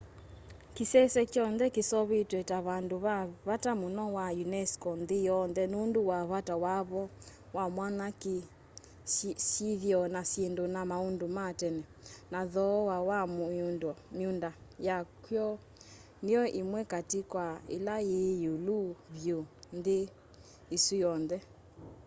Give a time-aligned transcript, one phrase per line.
[0.75, 3.15] kĩsese kyonthe kĩseũvĩtw'e ta vandũ va
[3.47, 7.01] vata mũno va unesco nthĩ yonthe nũndũ wa vata wavo
[7.55, 8.35] wa mwanya kĩ
[9.49, 11.83] syĩthĩo na syĩndu na maũndũ ma tene
[12.33, 13.19] na thooa wa
[14.17, 14.49] mĩũnda
[14.87, 15.47] yaky'o
[16.23, 17.45] nĩyo ĩmwe katĩ kwa
[17.75, 18.77] ĩla yĩ ĩũlu
[19.17, 19.37] vyũ
[19.77, 19.97] nthĩ
[20.75, 21.37] ĩsu yonthe